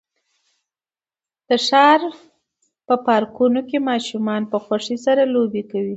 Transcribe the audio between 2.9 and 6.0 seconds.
پارکونو کې ماشومان په خوښۍ سره لوبې کوي.